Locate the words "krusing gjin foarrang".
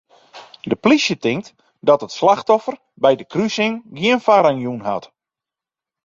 3.33-4.59